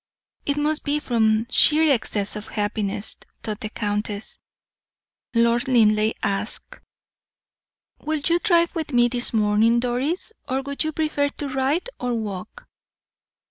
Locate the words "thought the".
3.43-3.69